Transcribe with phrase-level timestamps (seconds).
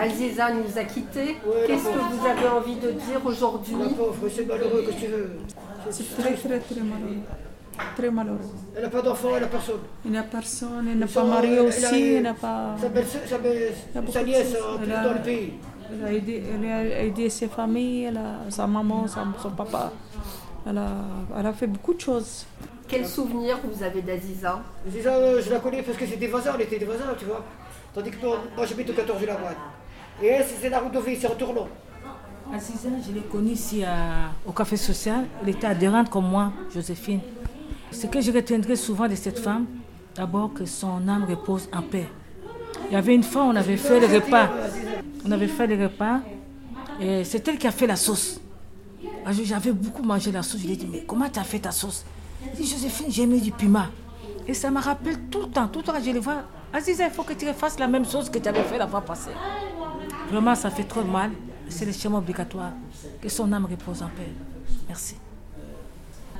[0.00, 1.36] Aziza nous a quittés.
[1.46, 5.06] Ouais, Qu'est-ce que vous avez envie de dire aujourd'hui La pauvre, c'est malheureux, que tu
[5.06, 5.30] veux.
[5.90, 7.22] C'est très, très, très malheureux.
[7.96, 8.38] Très malheureux.
[8.76, 9.80] Elle n'a pas d'enfant, elle n'a personne.
[10.04, 12.76] Il n'y a personne, il n'est Ils pas elle a- aussi, il n'a pas.
[12.80, 13.72] Sa, belle, sa, belle-
[14.12, 15.52] sa nièce Elle a- dans le pays.
[15.92, 19.92] Elle a aidé, elle a aidé ses familles, elle a, sa maman, son papa.
[20.66, 20.88] Elle a,
[21.38, 22.44] elle a fait beaucoup de choses.
[22.86, 24.60] Quel souvenir vous avez d'Aziza?
[25.02, 27.24] Ça, euh, je la connais parce que c'est des voisins, on était des voisins, tu
[27.24, 27.42] vois.
[27.94, 29.56] Tandis que moi, moi j'habite au 14 de la boîte.
[30.22, 31.68] Et c'est la route de vie, c'est en tournant.
[32.54, 35.26] Aziza, je l'ai connue ici à- au café social.
[35.42, 37.20] Elle était adhérente comme moi, Joséphine.
[37.92, 39.66] Ce que je retiendrai souvent de cette femme,
[40.14, 42.08] d'abord que son âme repose en paix.
[42.88, 44.48] Il y avait une fois, on avait fait le repas.
[45.24, 46.20] On avait fait le repas
[47.00, 48.40] et c'est elle qui a fait la sauce.
[49.26, 50.60] Jour, J'avais beaucoup mangé la sauce.
[50.60, 52.04] Je lui ai dit, mais comment tu as fait ta sauce?
[52.44, 53.86] Elle dit, Joséphine, j'ai mis du piment.
[54.46, 56.42] Et ça me rappelle tout le temps, tout le temps, je le vois.
[56.72, 59.00] Aziza, il faut que tu refasses la même chose que tu avais fait la fois
[59.02, 59.30] passée.
[60.30, 61.30] Vraiment, ça fait trop mal.
[61.68, 62.72] C'est le schéma obligatoire.
[63.20, 64.32] Que son âme repose en paix.
[64.88, 65.16] Merci.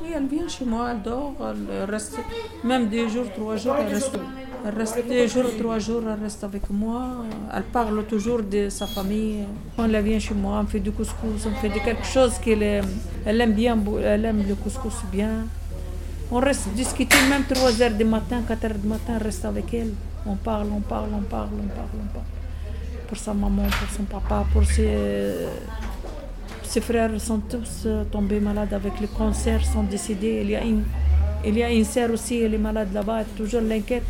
[0.02, 2.18] Oui, elle vient chez moi, elle dort, elle reste
[2.64, 4.18] même deux jours, trois jours, elle reste,
[4.64, 7.16] elle reste deux jours, trois jours, elle reste avec moi.
[7.54, 9.44] Elle parle toujours de sa famille.
[9.76, 12.62] Quand elle vient chez moi, on fait du couscous, on fait de quelque chose qu'elle
[12.62, 13.52] aime.
[13.52, 15.46] Bien, elle aime le couscous bien.
[16.32, 19.74] On reste discuter même 3 heures du matin, 4 heures du matin, on reste avec
[19.74, 19.92] elle.
[20.24, 22.39] On parle, on parle, on parle, on parle, on parle.
[23.10, 24.86] Pour sa maman, pour son papa, pour ses,
[26.62, 30.42] ses frères sont tous euh, tombés malades avec le cancer, sont décédés.
[30.44, 30.84] Il y a une,
[31.44, 34.04] il y a une sœur aussi, elle est malade là-bas, elle toujours l'inquiète.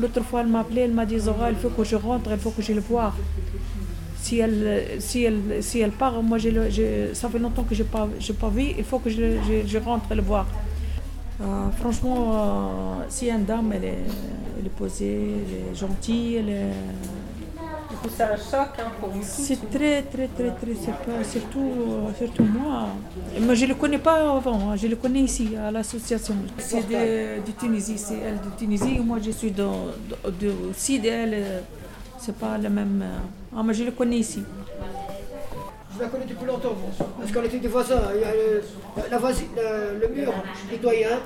[0.00, 2.38] L'autre fois, elle m'a appelé, elle m'a dit Zora, il faut que je rentre, il
[2.38, 3.12] faut que je le voie.
[4.16, 8.08] Si elle, si elle, si elle part, moi, ça fait longtemps que je n'ai pas,
[8.40, 10.46] pas vu, il faut que je, je, rentre le voir.
[11.42, 13.98] Euh, franchement, euh, si une dame, elle est,
[14.58, 16.72] elle est posée, elle est gentille, elle est,
[18.02, 21.60] coup, c'est un choc hein, pour vous c'est très, très, très, très, c'est pas, surtout,
[21.60, 22.88] euh, surtout moi.
[23.40, 26.34] Moi, je ne le connais pas avant, hein, je le connais ici, à l'association.
[26.58, 30.98] C'est de, de Tunisie, c'est elle de Tunisie, moi je suis de, de, de- aussi
[30.98, 31.60] d'elle, euh,
[32.18, 33.02] c'est pas le même.
[33.02, 34.42] euh, Ah, mais je le connais ici.
[35.94, 36.74] Je la connais depuis longtemps,
[37.18, 38.00] parce qu'on était des voisins.
[38.14, 38.62] Il y a le,
[38.96, 40.32] la, la voisine- le, le mur
[40.82, 41.20] doyen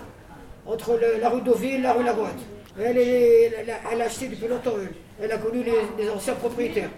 [0.67, 2.41] entre le- la rue Deauville et la rue Laboite.
[2.79, 4.75] Elle, est- elle, a- acheté depuis longtemps,
[5.23, 5.33] elle.
[5.33, 5.63] A connu
[5.99, 6.91] les anciens propriétaires.